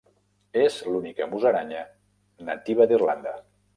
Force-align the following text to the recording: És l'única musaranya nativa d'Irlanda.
És 0.61 0.77
l'única 0.93 1.27
musaranya 1.33 1.83
nativa 2.49 2.89
d'Irlanda. 2.93 3.37